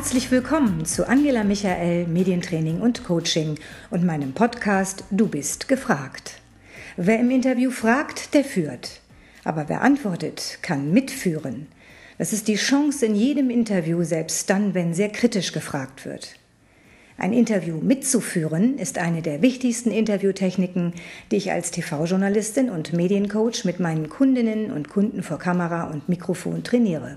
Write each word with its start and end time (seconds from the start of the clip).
Herzlich 0.00 0.30
willkommen 0.30 0.86
zu 0.86 1.06
Angela 1.06 1.44
Michael 1.44 2.06
Medientraining 2.06 2.80
und 2.80 3.04
Coaching 3.04 3.58
und 3.90 4.02
meinem 4.02 4.32
Podcast 4.32 5.04
Du 5.10 5.28
bist 5.28 5.68
gefragt. 5.68 6.40
Wer 6.96 7.20
im 7.20 7.30
Interview 7.30 7.70
fragt, 7.70 8.32
der 8.32 8.42
führt. 8.42 9.02
Aber 9.44 9.68
wer 9.68 9.82
antwortet, 9.82 10.58
kann 10.62 10.90
mitführen. 10.90 11.66
Das 12.16 12.32
ist 12.32 12.48
die 12.48 12.54
Chance 12.54 13.04
in 13.04 13.14
jedem 13.14 13.50
Interview, 13.50 14.02
selbst 14.02 14.48
dann, 14.48 14.72
wenn 14.72 14.94
sehr 14.94 15.10
kritisch 15.10 15.52
gefragt 15.52 16.06
wird. 16.06 16.36
Ein 17.18 17.34
Interview 17.34 17.76
mitzuführen 17.76 18.78
ist 18.78 18.96
eine 18.96 19.20
der 19.20 19.42
wichtigsten 19.42 19.90
Interviewtechniken, 19.90 20.94
die 21.30 21.36
ich 21.36 21.52
als 21.52 21.72
TV-Journalistin 21.72 22.70
und 22.70 22.94
Mediencoach 22.94 23.66
mit 23.66 23.80
meinen 23.80 24.08
Kundinnen 24.08 24.70
und 24.70 24.88
Kunden 24.88 25.22
vor 25.22 25.38
Kamera 25.38 25.90
und 25.90 26.08
Mikrofon 26.08 26.64
trainiere. 26.64 27.16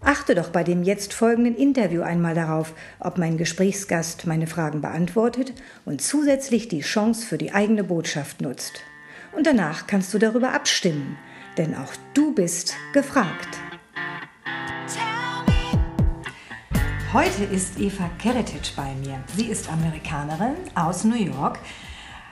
Achte 0.00 0.34
doch 0.34 0.50
bei 0.50 0.62
dem 0.62 0.82
jetzt 0.82 1.12
folgenden 1.12 1.56
Interview 1.56 2.02
einmal 2.02 2.34
darauf, 2.34 2.74
ob 3.00 3.18
mein 3.18 3.36
Gesprächsgast 3.36 4.26
meine 4.26 4.46
Fragen 4.46 4.80
beantwortet 4.80 5.52
und 5.84 6.00
zusätzlich 6.00 6.68
die 6.68 6.80
Chance 6.80 7.26
für 7.26 7.36
die 7.36 7.52
eigene 7.52 7.82
Botschaft 7.82 8.40
nutzt. 8.40 8.80
Und 9.36 9.46
danach 9.46 9.86
kannst 9.86 10.14
du 10.14 10.18
darüber 10.18 10.52
abstimmen, 10.52 11.16
denn 11.56 11.74
auch 11.74 11.92
du 12.14 12.32
bist 12.32 12.74
gefragt. 12.92 13.58
Heute 17.12 17.44
ist 17.44 17.80
Eva 17.80 18.10
Keretic 18.18 18.74
bei 18.76 18.94
mir. 18.94 19.22
Sie 19.34 19.46
ist 19.46 19.72
Amerikanerin 19.72 20.56
aus 20.74 21.04
New 21.04 21.16
York 21.16 21.58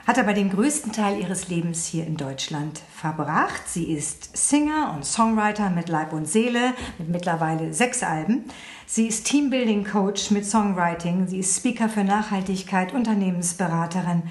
hat 0.07 0.17
aber 0.17 0.33
den 0.33 0.49
größten 0.49 0.93
Teil 0.93 1.19
ihres 1.19 1.49
Lebens 1.49 1.85
hier 1.85 2.07
in 2.07 2.15
Deutschland 2.15 2.81
verbracht. 2.95 3.67
Sie 3.67 3.91
ist 3.91 4.37
Singer 4.37 4.93
und 4.95 5.05
Songwriter 5.05 5.69
mit 5.69 5.89
Leib 5.89 6.13
und 6.13 6.29
Seele, 6.29 6.73
mit 6.97 7.09
mittlerweile 7.09 7.73
sechs 7.73 8.03
Alben. 8.03 8.45
Sie 8.85 9.07
ist 9.07 9.27
Teambuilding 9.27 9.83
Coach 9.83 10.31
mit 10.31 10.45
Songwriting. 10.45 11.27
Sie 11.27 11.39
ist 11.39 11.57
Speaker 11.57 11.89
für 11.89 12.05
Nachhaltigkeit, 12.05 12.93
Unternehmensberaterin, 12.93 14.23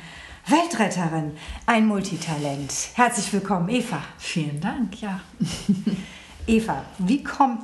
Weltretterin, 0.46 1.32
ein 1.66 1.86
Multitalent. 1.86 2.72
Herzlich 2.94 3.30
willkommen, 3.34 3.68
Eva. 3.68 3.98
Vielen 4.16 4.58
Dank, 4.62 5.02
ja. 5.02 5.20
Eva, 6.46 6.86
wie 7.00 7.22
kommst 7.22 7.60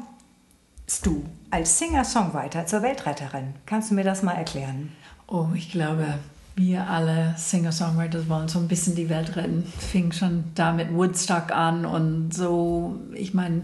du 1.05 1.25
als 1.51 1.79
Singer-Songwriter 1.79 2.67
zur 2.67 2.83
Weltretterin? 2.83 3.55
Kannst 3.65 3.91
du 3.91 3.95
mir 3.95 4.05
das 4.05 4.23
mal 4.23 4.35
erklären? 4.35 4.93
Oh, 5.29 5.49
ich 5.55 5.71
glaube, 5.71 6.19
wir 6.55 6.89
alle 6.89 7.35
Singer-Songwriters 7.37 8.29
wollen 8.29 8.49
so 8.49 8.59
ein 8.59 8.69
bisschen 8.69 8.95
die 8.95 9.09
Welt 9.09 9.37
retten. 9.37 9.65
Fing 9.79 10.13
schon 10.13 10.45
da 10.55 10.73
mit 10.73 10.93
Woodstock 10.93 11.51
an 11.51 11.87
und 11.87 12.35
so, 12.35 12.99
ich 13.15 13.33
meine, 13.35 13.63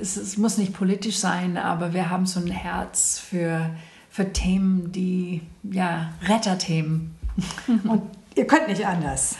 es, 0.00 0.16
es, 0.16 0.36
muss 0.36 0.58
nicht 0.58 0.74
politisch 0.74 1.18
sein, 1.18 1.56
aber 1.56 1.94
wir 1.94 2.10
haben 2.10 2.26
so 2.26 2.40
ein 2.40 2.50
Herz 2.50 3.18
für, 3.18 3.70
für 4.10 4.32
Themen, 4.32 4.92
die, 4.92 5.40
ja, 5.62 6.12
Retterthemen. 6.26 7.14
Und 7.84 8.02
ihr 8.34 8.46
könnt 8.46 8.68
nicht 8.68 8.86
anders. 8.86 9.36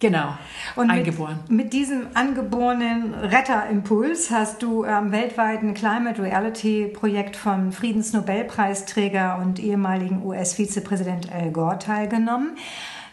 Genau, 0.00 0.38
und 0.76 0.90
eingeboren. 0.90 1.40
Mit, 1.48 1.64
mit 1.64 1.72
diesem 1.72 2.06
angeborenen 2.14 3.14
Retterimpuls 3.14 4.30
hast 4.30 4.62
du 4.62 4.84
am 4.84 5.10
weltweiten 5.10 5.74
Climate 5.74 6.22
Reality 6.22 6.86
Projekt 6.86 7.34
vom 7.34 7.72
Friedensnobelpreisträger 7.72 9.38
und 9.42 9.58
ehemaligen 9.58 10.24
US-Vizepräsident 10.24 11.32
Al 11.32 11.50
Gore 11.50 11.80
teilgenommen. 11.80 12.56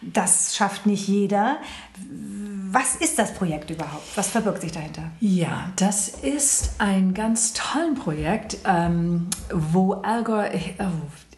Das 0.01 0.55
schafft 0.55 0.85
nicht 0.85 1.07
jeder. 1.07 1.57
Was 2.71 2.95
ist 2.95 3.17
das 3.17 3.33
Projekt 3.33 3.71
überhaupt? 3.71 4.05
Was 4.15 4.29
verbirgt 4.29 4.61
sich 4.61 4.71
dahinter? 4.71 5.03
Ja, 5.19 5.71
das 5.77 6.09
ist 6.09 6.75
ein 6.77 7.13
ganz 7.13 7.53
tolles 7.53 7.97
Projekt, 7.97 8.57
ähm, 8.65 9.27
wo 9.51 9.93
Al 9.93 10.23
Gore, 10.23 10.51
oh, 10.79 10.83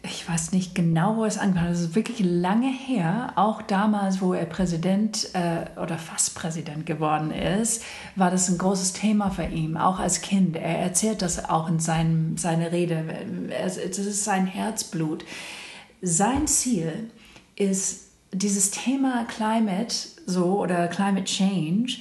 ich 0.02 0.28
weiß 0.28 0.52
nicht 0.52 0.74
genau, 0.74 1.16
wo 1.16 1.24
es 1.24 1.38
angefangen 1.38 1.68
hat. 1.68 1.74
Das 1.74 1.80
ist 1.80 1.94
wirklich 1.94 2.20
lange 2.20 2.70
her. 2.70 3.32
Auch 3.36 3.62
damals, 3.62 4.20
wo 4.20 4.32
er 4.32 4.44
Präsident 4.46 5.28
äh, 5.34 5.66
oder 5.80 5.98
fast 5.98 6.34
Präsident 6.34 6.86
geworden 6.86 7.30
ist, 7.30 7.82
war 8.14 8.30
das 8.30 8.48
ein 8.48 8.58
großes 8.58 8.92
Thema 8.92 9.30
für 9.30 9.44
ihn, 9.44 9.76
auch 9.76 9.98
als 9.98 10.20
Kind. 10.20 10.56
Er 10.56 10.78
erzählt 10.78 11.22
das 11.22 11.48
auch 11.48 11.68
in 11.68 11.78
seiner 11.80 12.72
Rede. 12.72 13.04
Es, 13.50 13.76
es 13.76 13.98
ist 13.98 14.24
sein 14.24 14.46
Herzblut. 14.46 15.24
Sein 16.00 16.46
Ziel 16.46 17.10
ist, 17.56 18.06
dieses 18.32 18.70
Thema 18.70 19.24
Climate 19.24 19.94
so 20.26 20.60
oder 20.60 20.86
Climate 20.88 21.24
Change 21.24 21.98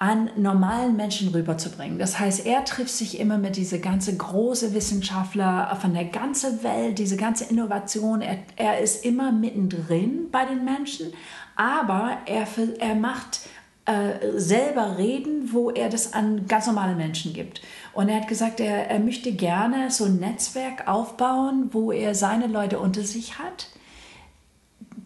an 0.00 0.30
normalen 0.34 0.96
Menschen 0.96 1.28
rüberzubringen. 1.28 1.98
Das 1.98 2.18
heißt, 2.18 2.46
er 2.46 2.64
trifft 2.64 2.88
sich 2.88 3.20
immer 3.20 3.36
mit 3.36 3.56
diese 3.56 3.80
ganze 3.80 4.16
große 4.16 4.72
Wissenschaftler 4.72 5.76
von 5.78 5.92
der 5.92 6.06
ganzen 6.06 6.62
Welt, 6.62 6.98
diese 6.98 7.18
ganze 7.18 7.44
Innovation. 7.44 8.22
Er, 8.22 8.38
er 8.56 8.80
ist 8.80 9.04
immer 9.04 9.30
mittendrin 9.30 10.30
bei 10.32 10.46
den 10.46 10.64
Menschen, 10.64 11.12
aber 11.54 12.16
er, 12.24 12.46
er 12.78 12.94
macht 12.94 13.40
äh, 13.84 14.38
selber 14.38 14.96
Reden, 14.96 15.52
wo 15.52 15.68
er 15.68 15.90
das 15.90 16.14
an 16.14 16.46
ganz 16.46 16.66
normale 16.66 16.94
Menschen 16.94 17.34
gibt. 17.34 17.60
Und 17.92 18.08
er 18.08 18.22
hat 18.22 18.28
gesagt, 18.28 18.58
er, 18.60 18.88
er 18.88 19.00
möchte 19.00 19.32
gerne 19.32 19.90
so 19.90 20.06
ein 20.06 20.16
Netzwerk 20.16 20.88
aufbauen, 20.88 21.68
wo 21.72 21.92
er 21.92 22.14
seine 22.14 22.46
Leute 22.46 22.78
unter 22.78 23.02
sich 23.02 23.38
hat, 23.38 23.68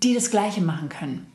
die 0.05 0.15
das 0.15 0.31
Gleiche 0.31 0.61
machen 0.61 0.89
können. 0.89 1.34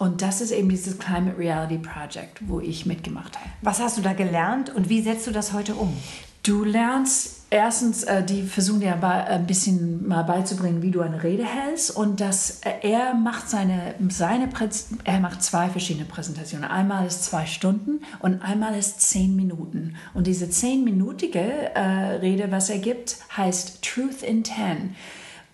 Und 0.00 0.22
das 0.22 0.40
ist 0.40 0.50
eben 0.50 0.70
dieses 0.70 0.98
Climate 0.98 1.36
Reality 1.36 1.76
Project, 1.76 2.48
wo 2.48 2.58
ich 2.58 2.86
mitgemacht 2.86 3.38
habe. 3.38 3.50
Was 3.60 3.80
hast 3.80 3.98
du 3.98 4.02
da 4.02 4.14
gelernt 4.14 4.74
und 4.74 4.88
wie 4.88 5.02
setzt 5.02 5.26
du 5.26 5.30
das 5.30 5.52
heute 5.52 5.74
um? 5.74 5.94
Du 6.42 6.64
lernst 6.64 7.42
erstens, 7.50 8.04
äh, 8.04 8.24
die 8.24 8.44
versuchen 8.44 8.80
dir 8.80 8.94
ein 9.04 9.46
bisschen 9.46 10.08
mal 10.08 10.22
beizubringen, 10.22 10.80
wie 10.80 10.90
du 10.90 11.02
eine 11.02 11.22
Rede 11.22 11.44
hältst 11.44 11.94
und 11.94 12.18
dass 12.18 12.60
äh, 12.62 12.72
er 12.80 13.12
macht 13.12 13.50
seine, 13.50 13.94
seine 14.08 14.48
er 15.04 15.20
macht 15.20 15.42
zwei 15.42 15.68
verschiedene 15.68 16.06
Präsentationen. 16.06 16.64
Einmal 16.70 17.06
ist 17.06 17.24
zwei 17.24 17.44
Stunden 17.44 18.00
und 18.20 18.40
einmal 18.40 18.78
ist 18.78 19.02
zehn 19.02 19.36
Minuten. 19.36 19.96
Und 20.14 20.26
diese 20.26 20.48
zehnminütige 20.48 21.74
äh, 21.74 21.80
Rede, 22.22 22.50
was 22.50 22.70
er 22.70 22.78
gibt, 22.78 23.18
heißt 23.36 23.82
Truth 23.82 24.22
in 24.22 24.44
Ten. 24.44 24.96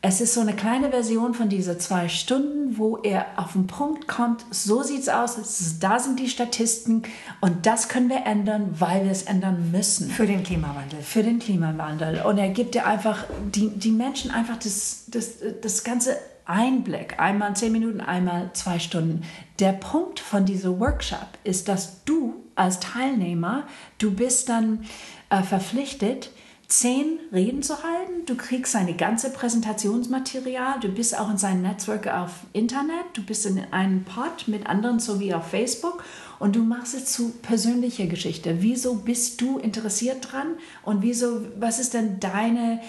Es 0.08 0.20
ist 0.20 0.34
so 0.34 0.40
eine 0.40 0.54
kleine 0.54 0.90
Version 0.90 1.34
von 1.34 1.48
dieser 1.48 1.80
zwei 1.80 2.08
Stunden, 2.08 2.78
wo 2.78 2.98
er 2.98 3.26
auf 3.34 3.54
den 3.54 3.66
Punkt 3.66 4.06
kommt, 4.06 4.44
so 4.52 4.84
sieht 4.84 5.00
es 5.00 5.08
aus, 5.08 5.36
da 5.80 5.98
sind 5.98 6.20
die 6.20 6.28
Statisten 6.28 7.02
und 7.40 7.66
das 7.66 7.88
können 7.88 8.08
wir 8.08 8.24
ändern, 8.24 8.72
weil 8.78 9.02
wir 9.02 9.10
es 9.10 9.24
ändern 9.24 9.72
müssen. 9.72 10.08
Für 10.08 10.28
den 10.28 10.44
Klimawandel. 10.44 11.00
Für 11.02 11.24
den 11.24 11.40
Klimawandel. 11.40 12.22
Und 12.24 12.38
er 12.38 12.50
gibt 12.50 12.76
dir 12.76 12.86
einfach, 12.86 13.24
die, 13.52 13.70
die 13.70 13.90
Menschen 13.90 14.30
einfach 14.30 14.56
das, 14.58 15.06
das, 15.08 15.38
das 15.60 15.82
ganze 15.82 16.16
Einblick, 16.44 17.18
einmal 17.18 17.56
zehn 17.56 17.72
Minuten, 17.72 18.00
einmal 18.00 18.50
zwei 18.52 18.78
Stunden. 18.78 19.22
Der 19.58 19.72
Punkt 19.72 20.20
von 20.20 20.44
diesem 20.44 20.78
Workshop 20.78 21.26
ist, 21.42 21.66
dass 21.66 22.04
du 22.04 22.44
als 22.54 22.78
Teilnehmer, 22.78 23.64
du 23.98 24.12
bist 24.12 24.50
dann 24.50 24.84
äh, 25.30 25.42
verpflichtet, 25.42 26.30
zehn 26.68 27.18
Reden 27.32 27.62
zu 27.62 27.82
halten. 27.82 28.26
Du 28.26 28.36
kriegst 28.36 28.72
seine 28.72 28.94
ganze 28.94 29.30
Präsentationsmaterial. 29.30 30.80
Du 30.80 30.88
bist 30.88 31.18
auch 31.18 31.30
in 31.30 31.38
seinem 31.38 31.62
Netzwerk 31.62 32.08
auf 32.08 32.30
Internet. 32.52 33.04
Du 33.14 33.22
bist 33.22 33.46
in 33.46 33.60
einem 33.72 34.04
Pod 34.04 34.48
mit 34.48 34.66
anderen 34.66 34.98
sowie 34.98 35.32
auf 35.32 35.48
Facebook 35.48 36.02
und 36.38 36.56
du 36.56 36.62
machst 36.62 36.94
es 36.94 37.06
zu 37.06 37.30
persönlicher 37.42 38.06
Geschichte. 38.06 38.62
Wieso 38.62 38.94
bist 38.94 39.40
du 39.40 39.58
interessiert 39.58 40.32
dran 40.32 40.54
und 40.82 41.02
wieso, 41.02 41.42
was 41.58 41.78
ist 41.78 41.94
denn 41.94 42.18
deine 42.20 42.80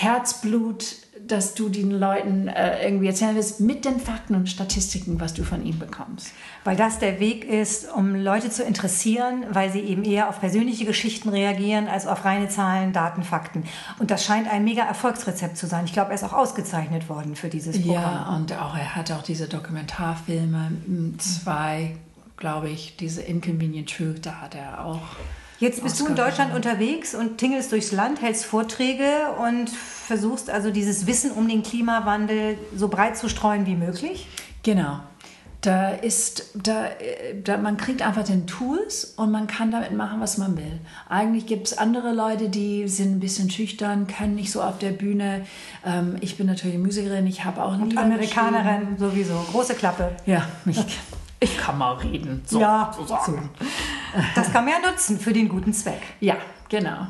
Herzblut, 0.00 0.94
dass 1.26 1.54
du 1.54 1.68
den 1.68 1.90
Leuten 1.90 2.46
äh, 2.46 2.84
irgendwie 2.84 3.08
erzählen 3.08 3.34
willst, 3.34 3.58
mit 3.58 3.84
den 3.84 3.98
Fakten 3.98 4.36
und 4.36 4.48
Statistiken, 4.48 5.20
was 5.20 5.34
du 5.34 5.42
von 5.42 5.66
ihnen 5.66 5.80
bekommst. 5.80 6.30
Weil 6.62 6.76
das 6.76 7.00
der 7.00 7.18
Weg 7.18 7.44
ist, 7.44 7.92
um 7.92 8.14
Leute 8.14 8.48
zu 8.48 8.62
interessieren, 8.62 9.44
weil 9.50 9.72
sie 9.72 9.80
eben 9.80 10.04
eher 10.04 10.28
auf 10.28 10.38
persönliche 10.38 10.84
Geschichten 10.84 11.30
reagieren 11.30 11.88
als 11.88 12.06
auf 12.06 12.24
reine 12.24 12.48
Zahlen, 12.48 12.92
Daten, 12.92 13.24
Fakten. 13.24 13.64
Und 13.98 14.12
das 14.12 14.24
scheint 14.24 14.48
ein 14.48 14.62
mega 14.62 14.84
Erfolgsrezept 14.84 15.56
zu 15.56 15.66
sein. 15.66 15.84
Ich 15.84 15.92
glaube, 15.92 16.10
er 16.10 16.14
ist 16.14 16.22
auch 16.22 16.32
ausgezeichnet 16.32 17.08
worden 17.08 17.34
für 17.34 17.48
dieses 17.48 17.82
Programm. 17.82 18.02
Ja, 18.02 18.36
und 18.36 18.52
auch 18.52 18.76
er 18.76 18.94
hat 18.94 19.10
auch 19.10 19.22
diese 19.22 19.48
Dokumentarfilme, 19.48 20.70
zwei, 21.18 21.96
glaube 22.36 22.70
ich, 22.70 22.96
diese 22.96 23.22
Inconvenient 23.22 23.92
Truth, 23.92 24.26
da 24.26 24.42
hat 24.42 24.54
er 24.54 24.84
auch 24.84 25.00
Jetzt 25.58 25.82
bist 25.82 25.98
du 25.98 26.06
in 26.06 26.14
Deutschland 26.14 26.54
unterwegs 26.54 27.16
und 27.16 27.38
tingelst 27.38 27.72
durchs 27.72 27.90
Land, 27.90 28.22
hältst 28.22 28.44
Vorträge 28.44 29.32
und 29.40 29.68
versuchst 29.68 30.50
also 30.50 30.70
dieses 30.70 31.06
Wissen 31.06 31.32
um 31.32 31.48
den 31.48 31.64
Klimawandel 31.64 32.56
so 32.76 32.86
breit 32.86 33.16
zu 33.16 33.28
streuen 33.28 33.66
wie 33.66 33.74
möglich? 33.74 34.28
Genau. 34.62 35.00
Da 35.60 35.90
ist, 35.90 36.50
da, 36.54 36.84
da, 37.42 37.56
man 37.56 37.76
kriegt 37.76 38.02
einfach 38.02 38.22
den 38.22 38.46
Tools 38.46 39.14
und 39.16 39.32
man 39.32 39.48
kann 39.48 39.72
damit 39.72 39.90
machen, 39.90 40.20
was 40.20 40.38
man 40.38 40.56
will. 40.56 40.78
Eigentlich 41.08 41.46
gibt 41.46 41.66
es 41.66 41.76
andere 41.76 42.12
Leute, 42.12 42.48
die 42.48 42.86
sind 42.86 43.16
ein 43.16 43.20
bisschen 43.20 43.50
schüchtern, 43.50 44.06
können 44.06 44.36
nicht 44.36 44.52
so 44.52 44.62
auf 44.62 44.78
der 44.78 44.92
Bühne. 44.92 45.44
Ähm, 45.84 46.16
ich 46.20 46.36
bin 46.36 46.46
natürlich 46.46 46.78
Musikerin, 46.78 47.26
ich 47.26 47.44
habe 47.44 47.64
auch 47.64 47.72
eine 47.72 48.00
Amerikanerin 48.00 48.96
sowieso, 48.96 49.34
große 49.50 49.74
Klappe. 49.74 50.12
Ja, 50.26 50.46
ich, 50.64 50.78
ich 51.40 51.58
kann 51.58 51.76
mal 51.76 51.94
reden. 51.94 52.42
So, 52.46 52.60
ja, 52.60 52.96
so. 53.04 53.36
Das 54.34 54.52
kann 54.52 54.64
man 54.64 54.74
ja 54.74 54.90
nutzen 54.90 55.18
für 55.18 55.32
den 55.32 55.48
guten 55.48 55.72
Zweck. 55.72 56.02
Ja, 56.20 56.36
genau. 56.68 57.06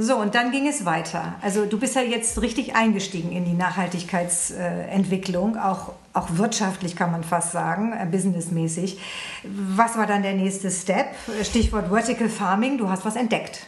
So, 0.00 0.16
und 0.16 0.36
dann 0.36 0.52
ging 0.52 0.68
es 0.68 0.84
weiter. 0.84 1.34
Also 1.40 1.66
du 1.66 1.76
bist 1.76 1.96
ja 1.96 2.02
jetzt 2.02 2.40
richtig 2.40 2.76
eingestiegen 2.76 3.32
in 3.32 3.44
die 3.44 3.54
Nachhaltigkeitsentwicklung, 3.54 5.56
auch, 5.56 5.94
auch 6.12 6.28
wirtschaftlich 6.36 6.94
kann 6.94 7.10
man 7.10 7.24
fast 7.24 7.50
sagen, 7.50 7.92
äh, 7.92 8.06
businessmäßig. 8.06 9.00
Was 9.42 9.98
war 9.98 10.06
dann 10.06 10.22
der 10.22 10.34
nächste 10.34 10.70
Step? 10.70 11.08
Stichwort 11.42 11.88
Vertical 11.88 12.28
Farming, 12.28 12.78
du 12.78 12.88
hast 12.88 13.04
was 13.04 13.16
entdeckt. 13.16 13.66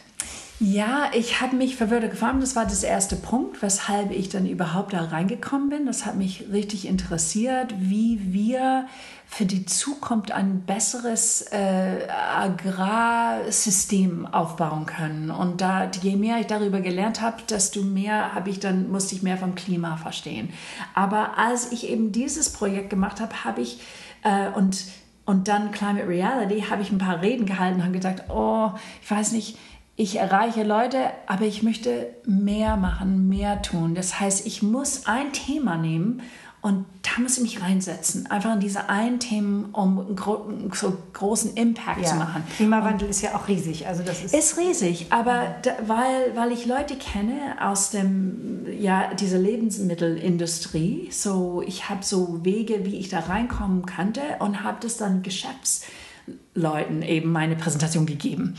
Ja, 0.63 1.09
ich 1.15 1.41
habe 1.41 1.55
mich 1.55 1.81
Wörter 1.81 2.07
gefarmt. 2.07 2.43
Das 2.43 2.55
war 2.55 2.65
das 2.65 2.83
erste 2.83 3.15
Punkt, 3.15 3.63
weshalb 3.63 4.11
ich 4.11 4.29
dann 4.29 4.45
überhaupt 4.45 4.93
da 4.93 5.05
reingekommen 5.05 5.71
bin. 5.71 5.87
Das 5.87 6.05
hat 6.05 6.17
mich 6.17 6.45
richtig 6.51 6.87
interessiert, 6.87 7.73
wie 7.79 8.31
wir 8.31 8.85
für 9.25 9.45
die 9.45 9.65
Zukunft 9.65 10.31
ein 10.31 10.61
besseres 10.61 11.41
äh, 11.51 12.07
Agrarsystem 12.37 14.27
aufbauen 14.27 14.85
können. 14.85 15.31
Und 15.31 15.61
da, 15.61 15.89
je 15.99 16.15
mehr 16.15 16.39
ich 16.39 16.45
darüber 16.45 16.79
gelernt 16.79 17.21
habe, 17.21 17.37
desto 17.49 17.81
mehr 17.81 18.35
habe 18.35 18.51
ich 18.51 18.59
dann 18.59 18.91
musste 18.91 19.15
ich 19.15 19.23
mehr 19.23 19.37
vom 19.37 19.55
Klima 19.55 19.97
verstehen. 19.97 20.53
Aber 20.93 21.39
als 21.39 21.71
ich 21.71 21.89
eben 21.89 22.11
dieses 22.11 22.53
Projekt 22.53 22.91
gemacht 22.91 23.19
habe, 23.19 23.43
habe 23.43 23.61
ich 23.61 23.79
äh, 24.21 24.49
und 24.49 24.85
und 25.23 25.47
dann 25.47 25.71
Climate 25.71 26.07
Reality 26.07 26.65
habe 26.69 26.81
ich 26.81 26.91
ein 26.91 26.97
paar 26.97 27.21
Reden 27.21 27.45
gehalten 27.45 27.77
und 27.77 27.83
habe 27.83 27.93
gedacht, 27.93 28.23
oh, 28.29 28.71
ich 29.01 29.09
weiß 29.09 29.31
nicht 29.31 29.57
ich 30.01 30.15
erreiche 30.15 30.63
Leute, 30.63 31.11
aber 31.27 31.45
ich 31.45 31.61
möchte 31.61 32.07
mehr 32.25 32.75
machen, 32.75 33.29
mehr 33.29 33.61
tun. 33.61 33.93
Das 33.93 34.19
heißt, 34.19 34.47
ich 34.47 34.63
muss 34.63 35.05
ein 35.05 35.31
Thema 35.31 35.77
nehmen 35.77 36.23
und 36.61 36.85
da 37.03 37.21
muss 37.21 37.37
ich 37.37 37.43
mich 37.43 37.61
reinsetzen. 37.61 38.25
Einfach 38.25 38.55
in 38.55 38.59
diese 38.59 38.89
einen 38.89 39.19
Themen, 39.19 39.65
um 39.73 39.99
einen 39.99 40.15
gro 40.15 40.51
so 40.73 40.97
großen 41.13 41.53
Impact 41.53 42.01
ja. 42.01 42.07
zu 42.07 42.15
machen. 42.15 42.43
Klimawandel 42.55 43.05
und 43.05 43.11
ist 43.11 43.21
ja 43.21 43.35
auch 43.35 43.47
riesig. 43.47 43.85
Also 43.85 44.01
das 44.01 44.23
ist, 44.23 44.33
ist 44.33 44.57
riesig, 44.57 45.05
aber 45.11 45.55
da, 45.61 45.73
weil, 45.85 46.35
weil 46.35 46.51
ich 46.51 46.65
Leute 46.65 46.95
kenne 46.95 47.57
aus 47.61 47.91
dem, 47.91 48.65
ja, 48.79 49.13
dieser 49.13 49.37
Lebensmittelindustrie, 49.37 51.09
so 51.11 51.61
ich 51.63 51.89
habe 51.89 52.03
so 52.03 52.43
Wege, 52.43 52.85
wie 52.85 52.97
ich 52.97 53.09
da 53.09 53.19
reinkommen 53.19 53.85
könnte 53.85 54.21
und 54.39 54.63
habe 54.63 54.77
das 54.81 54.97
dann 54.97 55.21
Geschäftsleuten 55.21 57.03
eben 57.03 57.31
meine 57.31 57.55
Präsentation 57.55 58.07
gegeben 58.07 58.55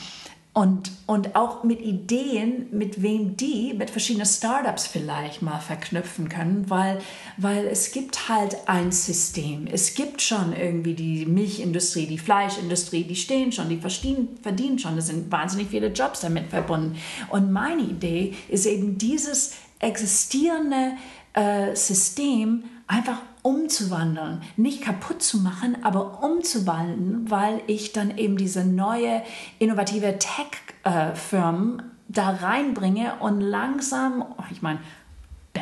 und, 0.55 0.91
und 1.07 1.35
auch 1.35 1.65
mit 1.65 1.81
Ideen, 1.81 2.67
mit 2.73 3.01
wem 3.01 3.39
die 3.39 3.73
mit 3.73 3.89
verschiedenen 3.89 4.27
Startups 4.27 4.87
vielleicht 4.87 5.41
mal 5.41 5.59
verknüpfen 5.59 6.29
können, 6.29 6.69
weil, 6.69 7.01
weil 7.39 7.67
es 7.67 7.91
gibt 7.93 8.29
halt 8.29 8.57
ein 8.67 8.93
System. 8.93 9.67
Es 9.67 9.95
gibt 9.95 10.21
schon 10.21 10.55
irgendwie 10.55 10.93
die 10.93 11.25
Milchindustrie, 11.25 12.07
die 12.07 12.19
Fleischindustrie, 12.19 13.05
die 13.05 13.17
stehen 13.17 13.51
schon, 13.51 13.71
die 13.71 13.79
verdienen, 13.79 14.39
verdienen 14.43 14.79
schon, 14.79 14.97
da 14.97 15.01
sind 15.01 15.33
wahnsinnig 15.33 15.69
viele 15.71 15.89
Jobs 15.89 16.21
damit 16.21 16.51
verbunden. 16.51 16.99
Und 17.31 17.51
meine 17.51 17.83
Idee 17.83 18.35
ist 18.49 18.67
eben 18.67 18.99
dieses 18.99 19.55
existierende 19.79 20.93
äh, 21.33 21.75
System 21.75 22.65
einfach 22.87 23.23
umzuwandeln, 23.43 24.43
nicht 24.57 24.83
kaputt 24.83 25.23
zu 25.23 25.39
machen, 25.39 25.77
aber 25.83 26.23
umzuwandeln, 26.23 27.31
weil 27.31 27.61
ich 27.67 27.93
dann 27.93 28.17
eben 28.17 28.37
diese 28.37 28.65
neue 28.65 29.23
innovative 29.59 30.19
Tech-Firmen 30.19 31.81
äh, 31.81 31.83
da 32.09 32.31
reinbringe 32.31 33.15
und 33.21 33.41
langsam, 33.41 34.25
oh, 34.39 34.45
ich 34.51 34.63
meine, 34.63 34.81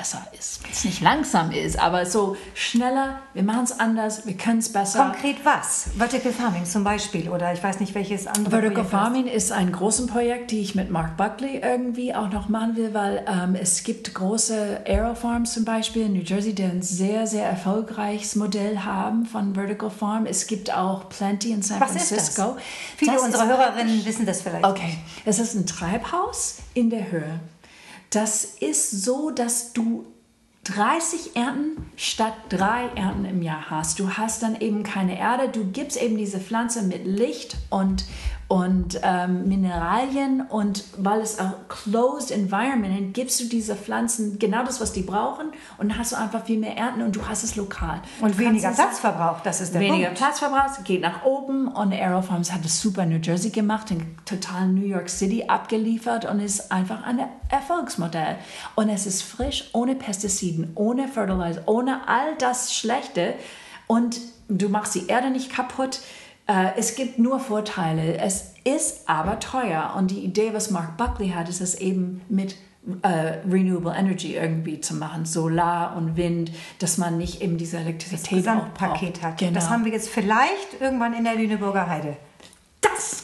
besser 0.00 0.26
ist. 0.38 0.62
Wenn 0.64 0.70
es 0.72 0.84
nicht 0.84 1.00
langsam 1.02 1.50
ist, 1.50 1.78
aber 1.78 2.06
so 2.06 2.34
schneller, 2.54 3.20
wir 3.34 3.42
machen 3.42 3.64
es 3.64 3.78
anders, 3.78 4.26
wir 4.26 4.34
können 4.34 4.60
es 4.60 4.72
besser. 4.72 5.10
Konkret 5.10 5.44
was? 5.44 5.90
Vertical 5.94 6.32
Farming 6.32 6.64
zum 6.64 6.84
Beispiel 6.84 7.28
oder 7.28 7.52
ich 7.52 7.62
weiß 7.62 7.80
nicht, 7.80 7.94
welches 7.94 8.26
andere 8.26 8.48
Vertical 8.48 8.84
Projekt 8.84 8.90
Farming 8.90 9.26
hast. 9.26 9.34
ist 9.34 9.52
ein 9.52 9.70
großes 9.70 10.06
Projekt, 10.06 10.52
die 10.52 10.60
ich 10.60 10.74
mit 10.74 10.90
Mark 10.90 11.18
Buckley 11.18 11.60
irgendwie 11.62 12.14
auch 12.14 12.30
noch 12.30 12.48
machen 12.48 12.76
will, 12.76 12.94
weil 12.94 13.26
ähm, 13.28 13.54
es 13.60 13.84
gibt 13.84 14.14
große 14.14 14.80
Aerofarms 14.86 15.52
zum 15.52 15.66
Beispiel 15.66 16.06
in 16.06 16.14
New 16.14 16.22
Jersey, 16.22 16.54
die 16.54 16.64
ein 16.64 16.80
sehr, 16.80 17.26
sehr 17.26 17.44
erfolgreiches 17.44 18.36
Modell 18.36 18.78
haben 18.78 19.26
von 19.26 19.54
Vertical 19.54 19.90
Farm. 19.90 20.24
Es 20.24 20.46
gibt 20.46 20.72
auch 20.74 21.10
Plenty 21.10 21.52
in 21.52 21.60
San 21.60 21.78
was 21.78 21.90
Francisco. 21.90 22.16
Ist 22.16 22.38
das? 22.38 22.54
Viele 22.96 23.12
das 23.12 23.22
unserer 23.22 23.48
Hörerinnen 23.48 24.02
wissen 24.06 24.24
das 24.24 24.40
vielleicht. 24.40 24.64
Okay, 24.64 24.96
es 25.26 25.38
ist 25.38 25.54
ein 25.54 25.66
Treibhaus 25.66 26.56
in 26.72 26.88
der 26.88 27.10
Höhe. 27.10 27.38
Das 28.10 28.44
ist 28.44 28.90
so, 29.04 29.30
dass 29.30 29.72
du 29.72 30.04
30 30.64 31.36
Ernten 31.36 31.90
statt 31.96 32.34
drei 32.48 32.86
Ernten 32.94 33.24
im 33.24 33.42
Jahr 33.42 33.70
hast. 33.70 33.98
Du 33.98 34.10
hast 34.10 34.42
dann 34.42 34.60
eben 34.60 34.82
keine 34.82 35.18
Erde, 35.18 35.48
du 35.48 35.64
gibst 35.64 36.00
eben 36.00 36.16
diese 36.16 36.38
Pflanze 36.38 36.82
mit 36.82 37.06
Licht 37.06 37.56
und, 37.70 38.04
und 38.50 38.98
ähm, 39.04 39.46
Mineralien 39.46 40.40
und 40.40 40.82
weil 40.96 41.20
es 41.20 41.38
auch 41.38 41.52
closed 41.68 42.32
environment 42.32 43.14
gibst 43.14 43.38
du 43.38 43.44
diese 43.44 43.76
Pflanzen 43.76 44.40
genau 44.40 44.64
das, 44.64 44.80
was 44.80 44.92
die 44.92 45.02
brauchen 45.02 45.52
und 45.78 45.90
dann 45.90 45.96
hast 45.96 46.10
du 46.10 46.16
einfach 46.16 46.44
viel 46.44 46.58
mehr 46.58 46.76
Ernten 46.76 47.02
und 47.02 47.14
du 47.14 47.28
hast 47.28 47.44
es 47.44 47.54
lokal. 47.54 48.02
Und 48.20 48.36
weniger 48.38 48.72
Platzverbrauch, 48.72 49.38
das 49.44 49.60
ist 49.60 49.72
der 49.72 49.80
weniger 49.80 50.08
Punkt. 50.08 50.20
Weniger 50.20 50.26
Platzverbrauch, 50.26 50.82
geht 50.82 51.00
nach 51.00 51.24
oben 51.24 51.68
und 51.68 51.92
Aero 51.92 52.22
Farms 52.22 52.52
hat 52.52 52.64
es 52.64 52.80
super 52.80 53.04
in 53.04 53.10
New 53.10 53.20
Jersey 53.22 53.50
gemacht, 53.50 53.92
in 53.92 54.16
total 54.24 54.66
New 54.66 54.84
York 54.84 55.10
City 55.10 55.44
abgeliefert 55.46 56.24
und 56.24 56.40
ist 56.40 56.72
einfach 56.72 57.04
ein 57.04 57.20
Erfolgsmodell. 57.50 58.36
Und 58.74 58.88
es 58.88 59.06
ist 59.06 59.22
frisch, 59.22 59.70
ohne 59.74 59.94
Pestiziden, 59.94 60.72
ohne 60.74 61.06
Fertilizer, 61.06 61.62
ohne 61.66 62.08
all 62.08 62.34
das 62.38 62.74
Schlechte 62.74 63.34
und 63.86 64.18
du 64.48 64.68
machst 64.68 64.96
die 64.96 65.06
Erde 65.06 65.30
nicht 65.30 65.52
kaputt 65.52 66.00
es 66.76 66.94
gibt 66.96 67.18
nur 67.18 67.40
Vorteile. 67.40 68.18
Es 68.18 68.54
ist 68.64 69.08
aber 69.08 69.38
teuer. 69.40 69.94
Und 69.96 70.10
die 70.10 70.20
Idee, 70.20 70.50
was 70.52 70.70
Mark 70.70 70.96
Buckley 70.96 71.30
hat, 71.30 71.48
ist 71.48 71.60
es 71.60 71.74
eben 71.74 72.22
mit 72.28 72.56
Uh, 72.82 73.46
renewable 73.46 73.94
Energy 73.94 74.36
irgendwie 74.36 74.80
zu 74.80 74.94
machen, 74.94 75.26
Solar 75.26 75.94
und 75.98 76.16
Wind, 76.16 76.50
dass 76.78 76.96
man 76.96 77.18
nicht 77.18 77.42
eben 77.42 77.58
diese 77.58 77.76
Elektrizität 77.76 78.38
das 78.38 78.54
Gesamtpaket 78.54 79.22
hat. 79.22 79.36
Genau. 79.36 79.52
Das 79.52 79.68
haben 79.68 79.84
wir 79.84 79.92
jetzt 79.92 80.08
vielleicht 80.08 80.80
irgendwann 80.80 81.12
in 81.12 81.24
der 81.24 81.34
Lüneburger 81.34 81.86
Heide. 81.86 82.16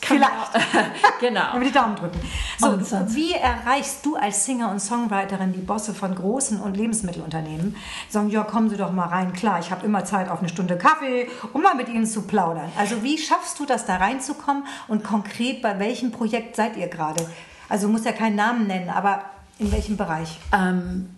Vielleicht. 0.07 0.53
genau. 1.21 1.55
Wir 1.55 1.67
die 1.67 1.73
Daumen 1.73 1.97
drücken. 1.97 2.21
So, 2.59 2.79
wie 3.15 3.33
erreichst 3.33 4.05
du 4.07 4.17
als 4.17 4.45
Singer 4.45 4.71
und 4.71 4.81
Songwriterin 4.81 5.53
die 5.53 5.61
Bosse 5.61 5.95
von 5.95 6.15
großen 6.15 6.61
und 6.61 6.77
Lebensmittelunternehmen? 6.77 7.77
Sagen, 8.09 8.31
ja, 8.31 8.45
kommen 8.45 8.71
Sie 8.71 8.77
doch 8.77 8.93
mal 8.93 9.07
rein. 9.07 9.33
Klar, 9.33 9.59
ich 9.61 9.71
habe 9.71 9.85
immer 9.85 10.05
Zeit 10.05 10.29
auf 10.29 10.41
eine 10.41 10.49
Stunde 10.49 10.79
Kaffee, 10.79 11.29
um 11.53 11.63
mal 11.63 11.75
mit 11.75 11.89
Ihnen 11.89 12.07
zu 12.07 12.23
plaudern. 12.23 12.71
Also 12.79 13.03
wie 13.03 13.19
schaffst 13.19 13.59
du 13.59 13.67
das, 13.67 13.87
da 13.87 13.97
reinzukommen? 13.97 14.65
Und 14.89 15.05
konkret, 15.05 15.63
bei 15.63 15.79
welchem 15.79 16.13
Projekt 16.13 16.57
seid 16.57 16.77
ihr 16.77 16.89
gerade? 16.89 17.29
Also 17.69 17.89
muss 17.89 18.05
ja 18.05 18.13
keinen 18.13 18.37
Namen 18.37 18.67
nennen, 18.67 18.91
aber 18.91 19.23
in 19.59 19.73
welchem 19.73 19.97
Bereich? 19.97 20.39
Ähm, 20.53 21.09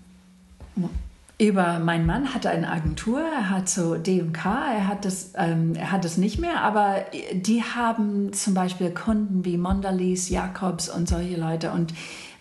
über 1.41 1.79
meinen 1.79 2.05
Mann 2.05 2.35
hatte 2.35 2.51
eine 2.51 2.69
Agentur, 2.69 3.21
er 3.21 3.49
hat 3.49 3.69
so 3.69 3.95
D&K, 3.95 4.75
er 4.75 4.89
hat 4.89 5.05
das, 5.05 5.33
ähm, 5.37 5.75
er 5.77 5.93
hat 5.93 6.05
das 6.05 6.17
nicht 6.17 6.41
mehr, 6.41 6.63
aber 6.63 7.05
die 7.33 7.63
haben 7.63 8.33
zum 8.33 8.55
Beispiel 8.55 8.91
Kunden 8.91 9.45
wie 9.45 9.57
Mondalis, 9.57 10.31
Jacobs 10.31 10.89
und 10.89 11.09
solche 11.09 11.37
Leute 11.37 11.71
und 11.71 11.95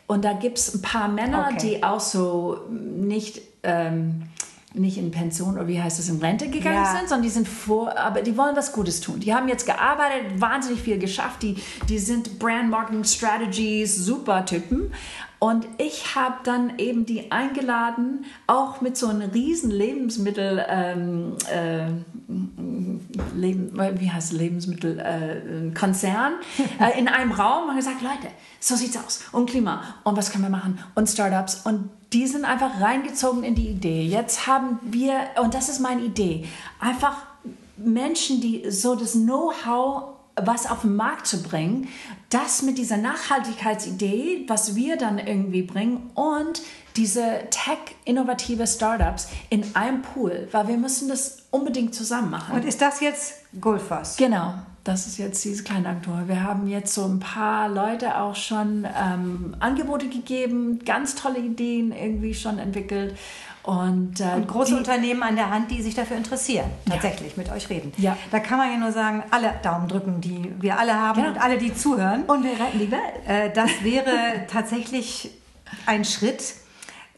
und 0.10 0.24
da 0.24 0.32
gibt 0.32 0.58
es 0.58 0.74
ein 0.74 0.82
paar 0.82 1.10
Männer, 1.10 1.50
okay. 1.52 1.58
die 1.62 1.84
auch 1.84 2.00
so 2.00 2.62
nicht 2.70 3.42
ähm, 3.64 4.24
nicht 4.74 4.98
in 4.98 5.12
Pension 5.12 5.56
oder 5.56 5.68
wie 5.68 5.82
heißt 5.82 6.00
es, 6.00 6.10
in 6.10 6.20
Rente 6.20 6.50
gegangen 6.50 6.84
ja. 6.84 6.98
sind, 6.98 7.10
sondern 7.10 7.24
die 7.24 7.30
sind 7.30 7.48
vor, 7.48 7.98
aber 7.98 8.22
die 8.22 8.38
wollen 8.38 8.56
was 8.56 8.74
Gutes 8.74 9.02
tun. 9.02 9.20
Die 9.20 9.34
haben 9.34 9.48
jetzt 9.48 9.66
gearbeitet, 9.66 10.40
wahnsinnig 10.40 10.82
viel 10.82 11.00
geschafft, 11.00 11.42
die, 11.44 11.56
die 11.90 11.98
sind 11.98 12.38
Brand 12.40 12.70
Marketing 12.70 13.04
Strategies, 13.04 13.96
super 13.96 14.46
Typen. 14.46 14.92
Und 15.40 15.68
ich 15.78 16.16
habe 16.16 16.38
dann 16.44 16.80
eben 16.80 17.06
die 17.06 17.32
eingeladen, 17.32 18.26
auch 18.48 18.82
mit 18.82 18.98
so 18.98 19.08
einem 19.08 19.30
riesen 19.30 19.70
Lebensmittel, 19.70 20.66
ähm, 20.68 21.34
äh, 21.52 21.90
Leben, 23.36 23.72
wie 24.00 24.10
heißt 24.10 24.34
Lebensmittelkonzern, 24.34 26.34
äh, 26.80 26.84
äh, 26.92 27.00
in 27.00 27.08
einem 27.08 27.32
Raum 27.32 27.70
und 27.70 27.76
gesagt, 27.76 28.02
Leute, 28.02 28.34
so 28.60 28.76
sieht's 28.76 28.98
aus. 28.98 29.26
Und 29.32 29.50
Klima. 29.50 29.84
Und 30.04 30.18
was 30.18 30.32
können 30.32 30.44
wir 30.44 30.50
machen? 30.50 30.80
Und 30.96 31.08
Startups. 31.08 31.62
Und 31.66 31.90
die 32.14 32.26
sind 32.26 32.44
einfach 32.44 32.82
reingezogen 32.82 33.44
in 33.44 33.54
die 33.54 33.70
Idee. 33.70 34.06
Jetzt 34.06 34.48
haben 34.48 34.80
wir, 34.82 35.20
und 35.42 35.54
das 35.54 35.70
ist 35.70 35.80
meine 35.80 36.02
Idee, 36.02 36.46
einfach 36.80 37.18
Menschen, 37.78 38.42
die 38.42 38.72
so 38.72 38.96
das 38.96 39.14
Know-how 39.14 40.17
was 40.38 40.70
auf 40.70 40.82
den 40.82 40.96
Markt 40.96 41.28
zu 41.28 41.42
bringen, 41.42 41.88
das 42.30 42.62
mit 42.62 42.78
dieser 42.78 42.98
Nachhaltigkeitsidee, 42.98 44.46
was 44.48 44.76
wir 44.76 44.98
dann 44.98 45.18
irgendwie 45.18 45.62
bringen 45.62 46.12
und 46.14 46.62
diese 46.96 47.42
tech-innovative 47.50 48.68
Startups 48.68 49.30
in 49.50 49.76
einem 49.76 50.02
Pool, 50.02 50.48
weil 50.52 50.68
wir 50.68 50.78
müssen 50.78 51.08
das 51.10 51.38
unbedingt 51.52 51.94
zusammen 51.96 52.32
machen. 52.32 52.56
Und 52.56 52.66
ist 52.66 52.82
das 52.82 53.00
jetzt 53.02 53.36
Goldfuss? 53.60 54.18
Genau 54.18 54.56
das 54.88 55.06
ist 55.06 55.18
jetzt 55.18 55.44
diese 55.44 55.64
kleine 55.64 55.90
Agentur. 55.90 56.28
Wir 56.28 56.44
haben 56.44 56.68
jetzt 56.68 56.94
so 56.94 57.04
ein 57.04 57.20
paar 57.20 57.68
Leute 57.68 58.20
auch 58.20 58.36
schon 58.36 58.86
ähm, 58.86 59.56
Angebote 59.60 60.08
gegeben, 60.08 60.80
ganz 60.86 61.16
tolle 61.16 61.40
Ideen 61.40 61.92
irgendwie 61.92 62.34
schon 62.34 62.58
entwickelt. 62.58 63.18
Und, 63.68 64.22
äh, 64.22 64.36
und 64.38 64.48
große 64.48 64.72
die, 64.72 64.78
Unternehmen 64.78 65.22
an 65.24 65.36
der 65.36 65.50
Hand, 65.50 65.70
die 65.72 65.82
sich 65.82 65.94
dafür 65.94 66.16
interessieren, 66.16 66.68
tatsächlich 66.90 67.36
ja. 67.36 67.44
mit 67.44 67.52
euch 67.52 67.70
reden. 67.70 67.92
Ja. 67.98 68.16
Da 68.32 68.40
kann 68.40 68.60
man 68.60 68.72
ja 68.72 68.78
nur 68.78 68.94
sagen, 68.94 69.24
alle 69.30 69.56
Daumen 69.62 69.90
drücken, 69.90 70.22
die 70.22 70.54
wir 70.62 70.80
alle 70.80 70.94
haben 70.94 71.22
genau. 71.22 71.34
und 71.34 71.42
alle, 71.44 71.58
die 71.58 71.76
zuhören. 71.76 72.24
Und 72.24 72.46
wir 72.46 72.52
retten 72.52 72.80
die 72.80 72.90
Welt. 72.90 73.02
Äh, 73.28 73.52
das 73.52 73.70
wäre 73.84 74.46
tatsächlich 74.50 75.32
ein 75.86 76.06
Schritt. 76.06 76.54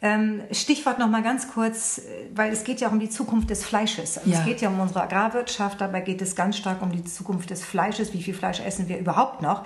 Ähm, 0.01 0.41
Stichwort 0.51 0.97
noch 0.97 1.07
mal 1.07 1.21
ganz 1.21 1.49
kurz, 1.49 2.01
weil 2.33 2.51
es 2.51 2.63
geht 2.63 2.81
ja 2.81 2.87
auch 2.87 2.93
um 2.93 2.99
die 2.99 3.11
Zukunft 3.11 3.51
des 3.51 3.63
Fleisches. 3.63 4.17
Also 4.17 4.31
ja. 4.31 4.39
Es 4.39 4.45
geht 4.45 4.61
ja 4.61 4.69
um 4.69 4.79
unsere 4.79 5.03
Agrarwirtschaft, 5.03 5.79
dabei 5.79 6.01
geht 6.01 6.19
es 6.19 6.35
ganz 6.35 6.57
stark 6.57 6.81
um 6.81 6.91
die 6.91 7.03
Zukunft 7.03 7.51
des 7.51 7.63
Fleisches. 7.63 8.11
Wie 8.13 8.23
viel 8.23 8.33
Fleisch 8.33 8.59
essen 8.59 8.89
wir 8.89 8.97
überhaupt 8.97 9.43
noch? 9.43 9.65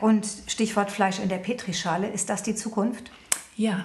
Und 0.00 0.28
Stichwort 0.48 0.90
Fleisch 0.90 1.18
in 1.18 1.30
der 1.30 1.38
Petrischale, 1.38 2.08
ist 2.08 2.28
das 2.28 2.42
die 2.42 2.54
Zukunft? 2.54 3.10
Ja, 3.56 3.84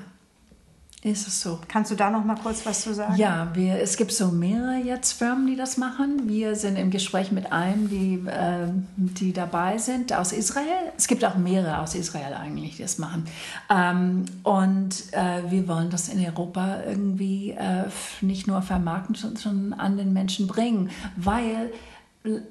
ist 1.06 1.28
es 1.28 1.40
so. 1.40 1.60
Kannst 1.68 1.92
du 1.92 1.96
da 1.96 2.10
noch 2.10 2.26
mal 2.26 2.36
kurz 2.36 2.66
was 2.66 2.82
zu 2.82 2.94
sagen? 2.96 3.16
Ja, 3.16 3.52
wir, 3.54 3.80
es 3.80 3.96
gibt 3.96 4.12
so 4.12 4.30
mehrere 4.30 4.78
jetzt 4.78 5.14
Firmen, 5.14 5.46
die 5.46 5.56
das 5.56 5.78
machen. 5.78 6.28
Wir 6.28 6.56
sind 6.56 6.78
im 6.78 6.90
Gespräch 6.90 7.32
mit 7.32 7.52
einem, 7.52 7.90
die, 7.90 8.16
äh, 8.28 8.68
die 8.96 9.32
dabei 9.32 9.78
sind 9.78 10.14
aus 10.14 10.32
Israel. 10.32 10.92
Es 10.98 11.08
gibt 11.08 11.24
auch 11.24 11.36
mehrere 11.36 11.78
aus 11.78 11.94
Israel 11.94 12.34
eigentlich, 12.34 12.78
die 12.78 12.82
das 12.82 12.98
machen. 12.98 13.26
Ähm, 13.70 14.26
und 14.42 14.96
äh, 15.12 15.44
wir 15.52 15.68
wollen 15.68 15.92
das 15.92 16.10
in 16.10 16.26
Europa 16.26 16.80
irgendwie 16.88 17.52
äh, 17.52 17.84
nicht 18.22 18.48
nur 18.48 18.64
vermarkten, 18.64 19.14
sondern 19.14 19.80
an 19.80 19.98
den 19.98 20.12
Menschen 20.12 20.48
bringen, 20.48 20.90
weil 21.18 21.72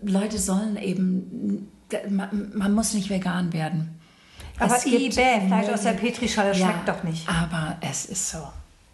Leute 0.03 0.39
sollen 0.39 0.77
eben, 0.77 1.73
man, 2.09 2.53
man 2.55 2.73
muss 2.73 2.95
nicht 2.95 3.11
vegan 3.11 3.53
werden. 3.53 3.99
Aber 4.59 4.77
es 4.77 4.85
gibt 4.85 5.15
Fleisch 5.15 5.69
aus 5.69 5.83
der 5.83 5.93
Petrischale 5.93 6.51
ja, 6.51 6.67
schmeckt 6.67 6.89
doch 6.89 7.03
nicht. 7.03 7.29
Aber 7.29 7.77
es 7.81 8.07
ist 8.07 8.31
so. 8.31 8.39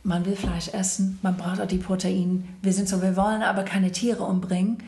Man 0.02 0.25
will 0.25 0.37
Fleisch 0.37 0.69
essen, 0.69 1.19
man 1.23 1.37
braucht 1.37 1.61
auch 1.61 1.67
die 1.67 1.76
Proteine. 1.76 2.43
Wir 2.62 2.73
sind 2.73 2.88
so, 2.88 3.02
wir 3.02 3.17
wollen 3.17 3.43
aber 3.43 3.64
keine 3.64 3.93
Tiere 3.93 4.25
umbringen. 4.25 4.83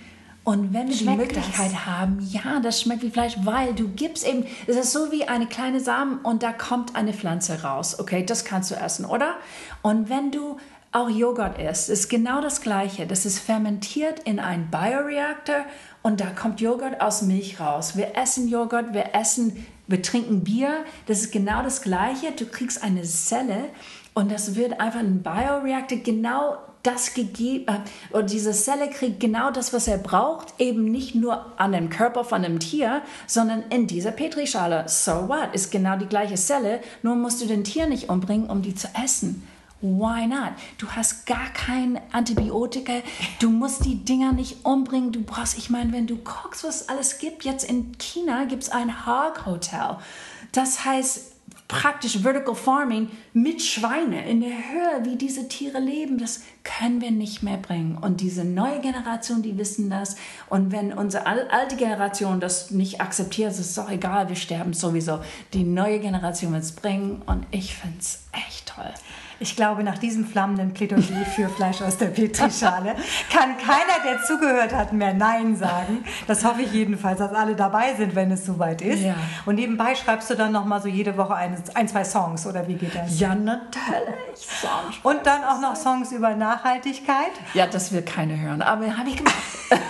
Und 0.44 0.72
wenn 0.72 0.88
wir 0.88 0.96
schmeckt 0.96 1.20
die 1.20 1.34
Möglichkeit 1.36 1.72
das? 1.72 1.86
haben, 1.86 2.18
ja, 2.30 2.58
das 2.60 2.80
schmeckt 2.80 3.02
wie 3.02 3.10
Fleisch, 3.10 3.36
weil 3.44 3.74
du 3.74 3.88
gibst 3.88 4.26
eben, 4.26 4.44
es 4.66 4.76
ist 4.76 4.92
so 4.92 5.12
wie 5.12 5.28
eine 5.28 5.46
kleine 5.46 5.78
Samen 5.80 6.18
und 6.20 6.42
da 6.42 6.52
kommt 6.52 6.96
eine 6.96 7.12
Pflanze 7.12 7.62
raus. 7.62 8.00
Okay, 8.00 8.24
das 8.24 8.44
kannst 8.44 8.70
du 8.70 8.74
essen, 8.74 9.04
oder? 9.04 9.34
Und 9.82 10.08
wenn 10.08 10.32
du 10.32 10.56
auch 10.90 11.08
Joghurt 11.08 11.58
isst, 11.58 11.88
ist 11.88 12.08
genau 12.08 12.40
das 12.40 12.60
Gleiche. 12.60 13.06
Das 13.06 13.24
ist 13.24 13.38
fermentiert 13.38 14.20
in 14.20 14.40
einen 14.40 14.68
Bioreaktor 14.70 15.64
und 16.02 16.20
da 16.20 16.26
kommt 16.26 16.60
Joghurt 16.60 17.00
aus 17.00 17.22
Milch 17.22 17.60
raus. 17.60 17.96
Wir 17.96 18.16
essen 18.16 18.48
Joghurt, 18.48 18.92
wir 18.92 19.14
essen 19.14 19.64
wir 19.92 20.02
trinken 20.02 20.42
Bier, 20.42 20.84
das 21.06 21.20
ist 21.20 21.32
genau 21.32 21.62
das 21.62 21.82
Gleiche. 21.82 22.32
Du 22.32 22.46
kriegst 22.46 22.82
eine 22.82 23.02
Zelle 23.02 23.66
und 24.14 24.32
das 24.32 24.56
wird 24.56 24.80
einfach 24.80 25.00
ein 25.00 25.22
Bioreaktor 25.22 25.98
genau 25.98 26.56
das 26.82 27.14
gegeben, 27.14 27.66
äh, 27.68 28.16
und 28.16 28.32
diese 28.32 28.52
Zelle 28.52 28.90
kriegt 28.90 29.20
genau 29.20 29.50
das, 29.50 29.72
was 29.72 29.86
er 29.86 29.98
braucht, 29.98 30.54
eben 30.58 30.84
nicht 30.84 31.14
nur 31.14 31.46
an 31.56 31.72
dem 31.72 31.90
Körper 31.90 32.24
von 32.24 32.44
einem 32.44 32.58
Tier, 32.58 33.02
sondern 33.26 33.62
in 33.70 33.86
dieser 33.86 34.10
Petrischale. 34.10 34.84
So 34.88 35.28
what? 35.28 35.50
Ist 35.52 35.70
genau 35.70 35.96
die 35.96 36.06
gleiche 36.06 36.34
Zelle, 36.34 36.80
nur 37.02 37.14
musst 37.14 37.40
du 37.40 37.46
den 37.46 37.62
Tier 37.62 37.86
nicht 37.86 38.08
umbringen, 38.08 38.50
um 38.50 38.62
die 38.62 38.74
zu 38.74 38.88
essen. 39.02 39.46
Why 39.82 40.28
not? 40.28 40.52
Du 40.78 40.86
hast 40.88 41.26
gar 41.26 41.48
kein 41.52 42.00
Antibiotika. 42.12 42.92
Du 43.40 43.50
musst 43.50 43.84
die 43.84 43.96
Dinger 43.96 44.32
nicht 44.32 44.64
umbringen. 44.64 45.10
Du 45.10 45.22
brauchst, 45.22 45.58
ich 45.58 45.70
meine, 45.70 45.92
wenn 45.92 46.06
du 46.06 46.16
guckst, 46.16 46.62
was 46.62 46.82
es 46.82 46.88
alles 46.88 47.18
gibt, 47.18 47.44
jetzt 47.44 47.68
in 47.68 47.98
China 47.98 48.44
gibt 48.44 48.62
es 48.62 48.68
ein 48.70 49.06
Hog 49.06 49.44
Hotel. 49.44 49.96
Das 50.52 50.84
heißt 50.84 51.32
praktisch 51.66 52.18
Vertical 52.18 52.54
Farming 52.54 53.08
mit 53.32 53.62
Schweine 53.62 54.28
in 54.28 54.40
der 54.40 54.50
Höhe, 54.50 55.04
wie 55.04 55.16
diese 55.16 55.48
Tiere 55.48 55.80
leben. 55.80 56.18
Das 56.18 56.42
können 56.62 57.00
wir 57.00 57.10
nicht 57.10 57.42
mehr 57.42 57.56
bringen. 57.56 57.96
Und 57.96 58.20
diese 58.20 58.44
neue 58.44 58.80
Generation, 58.80 59.42
die 59.42 59.58
wissen 59.58 59.90
das. 59.90 60.16
Und 60.48 60.70
wenn 60.70 60.92
unsere 60.92 61.26
alte 61.26 61.76
Generation 61.76 62.38
das 62.38 62.70
nicht 62.70 63.00
akzeptiert, 63.00 63.50
ist 63.50 63.58
es 63.58 63.74
doch 63.74 63.90
egal, 63.90 64.28
wir 64.28 64.36
sterben 64.36 64.74
sowieso. 64.74 65.20
Die 65.54 65.64
neue 65.64 65.98
Generation 65.98 66.52
wird 66.52 66.62
es 66.62 66.72
bringen. 66.72 67.22
Und 67.26 67.46
ich 67.50 67.74
finde 67.74 67.98
es 67.98 68.20
echt 68.32 68.66
toll. 68.66 68.92
Ich 69.42 69.56
glaube, 69.56 69.82
nach 69.82 69.98
diesem 69.98 70.24
flammenden 70.24 70.72
Plädoyer 70.72 71.26
für 71.34 71.48
Fleisch 71.48 71.82
aus 71.82 71.98
der 71.98 72.06
Petrischale 72.06 72.94
kann 73.28 73.58
keiner, 73.58 73.98
der 74.04 74.22
zugehört 74.22 74.72
hat, 74.72 74.92
mehr 74.92 75.14
Nein 75.14 75.56
sagen. 75.56 76.04
Das 76.28 76.44
hoffe 76.44 76.62
ich 76.62 76.72
jedenfalls, 76.72 77.18
dass 77.18 77.32
alle 77.32 77.56
dabei 77.56 77.92
sind, 77.94 78.14
wenn 78.14 78.30
es 78.30 78.46
soweit 78.46 78.82
ist. 78.82 79.02
Ja. 79.02 79.16
Und 79.44 79.56
nebenbei 79.56 79.96
schreibst 79.96 80.30
du 80.30 80.36
dann 80.36 80.52
noch 80.52 80.64
mal 80.64 80.80
so 80.80 80.86
jede 80.86 81.16
Woche 81.16 81.34
ein, 81.34 81.60
ein 81.74 81.88
zwei 81.88 82.04
Songs 82.04 82.46
oder 82.46 82.68
wie 82.68 82.74
geht 82.74 82.94
das? 82.94 83.18
Ja, 83.18 83.34
natürlich. 83.34 83.74
Songs. 84.36 84.94
Und 85.02 85.26
dann 85.26 85.42
auch 85.42 85.60
noch 85.60 85.74
Songs 85.74 86.12
über 86.12 86.36
Nachhaltigkeit? 86.36 87.32
Ja, 87.52 87.66
das 87.66 87.90
will 87.90 88.02
keiner 88.02 88.38
hören, 88.38 88.62
aber 88.62 88.96
habe 88.96 89.08
ich 89.08 89.16
gemacht. 89.16 89.34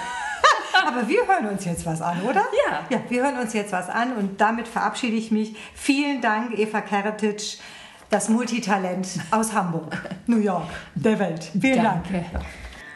Aber 0.85 1.09
wir 1.09 1.27
hören 1.27 1.47
uns 1.47 1.65
jetzt 1.65 1.87
was 1.87 2.03
an, 2.03 2.21
oder? 2.23 2.45
Ja. 2.67 2.81
Ja, 2.91 3.01
wir 3.09 3.23
hören 3.23 3.39
uns 3.39 3.53
jetzt 3.53 3.73
was 3.73 3.89
an 3.89 4.15
und 4.15 4.41
damit 4.41 4.67
verabschiede 4.67 5.17
ich 5.17 5.31
mich. 5.31 5.55
Vielen 5.75 6.21
Dank, 6.21 6.59
Eva 6.59 6.81
Keretic 6.81 7.61
das 8.13 8.29
Multitalent 8.29 9.09
aus 9.31 9.55
Hamburg, 9.55 9.97
New 10.27 10.39
York, 10.39 10.69
der 10.95 11.19
Welt. 11.19 11.51
Vielen 11.59 11.83
Danke. 11.83 12.25
Dank. 12.31 12.45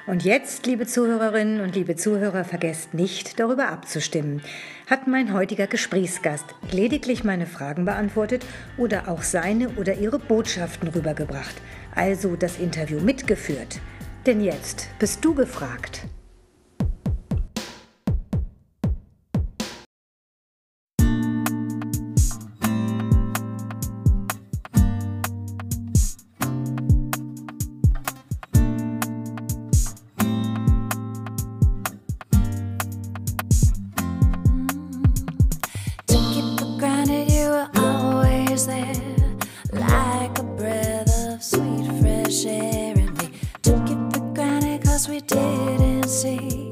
Und 0.06 0.25
jetzt, 0.25 0.66
liebe 0.66 0.87
Zuhörerinnen 0.87 1.61
und 1.61 1.75
liebe 1.75 1.96
Zuhörer, 1.96 2.44
vergesst 2.44 2.94
nicht, 2.94 3.40
darüber 3.40 3.68
abzustimmen. 3.68 4.42
Hat 4.88 5.08
mein 5.08 5.32
heutiger 5.32 5.66
Gesprächsgast 5.66 6.44
lediglich 6.70 7.25
meine 7.25 7.46
Fragen 7.46 7.87
beantwortet 7.87 8.44
oder 8.76 9.08
auch 9.08 9.23
seine 9.23 9.70
oder 9.70 9.94
ihre 9.94 10.20
Botschaften 10.20 10.88
rübergebracht, 10.88 11.56
also 11.94 12.37
das 12.37 12.58
Interview 12.58 13.00
mitgeführt? 13.00 13.80
Denn 14.26 14.40
jetzt 14.40 14.90
bist 14.99 15.25
du 15.25 15.35
gefragt. 15.35 16.06
we 45.09 45.21
didn't 45.21 46.09
see. 46.09 46.71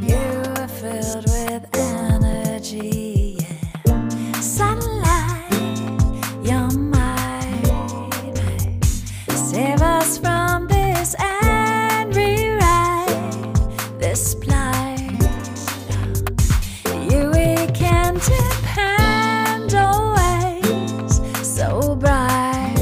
You 0.00 0.16
were 0.56 0.68
filled 0.68 1.26
with 1.26 1.68
energy. 1.74 3.38
Yeah. 3.86 4.08
Sunlight, 4.40 5.52
you're 6.42 6.70
mine. 6.70 7.64
Save 9.30 9.82
us 9.82 10.18
from 10.18 10.66
this 10.68 11.14
and 11.20 12.14
rewrite 12.16 13.08
this 14.00 14.34
plight. 14.34 15.20
You 17.10 17.30
we 17.30 17.66
can 17.72 18.14
depend 18.14 19.74
on. 19.74 20.16
always, 20.16 21.20
so 21.46 21.94
bright. 21.94 22.74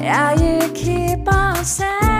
now 0.00 0.34
you 0.34 0.70
keep 0.72 1.26
on 1.32 1.64
saying. 1.64 2.17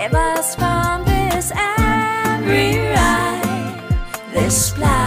save 0.00 0.14
us 0.14 0.54
from 0.54 1.04
this 1.04 1.52
angry 1.52 2.78
ride, 2.88 3.82
this 4.32 4.70
blind. 4.70 4.99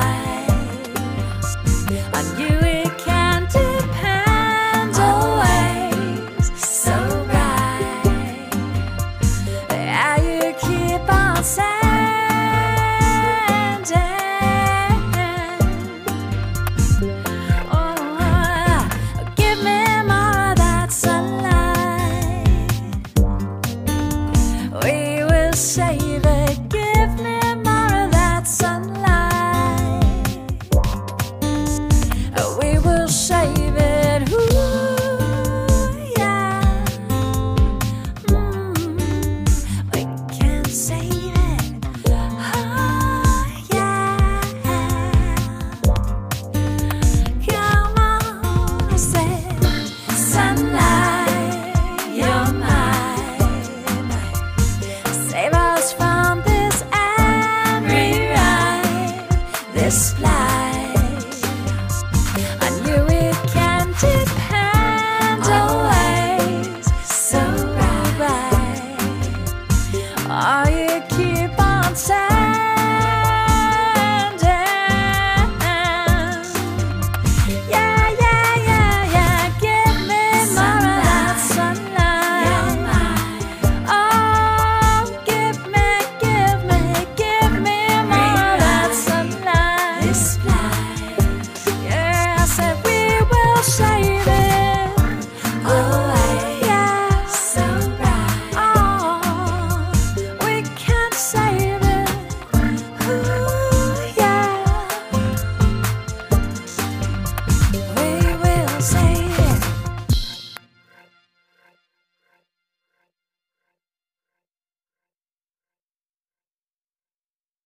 saved. 25.91 26.72